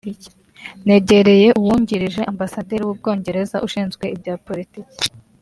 [0.87, 4.97] negereye uwungirije ambasaderi w’u Bwongereza ushinzwe ibya Politiki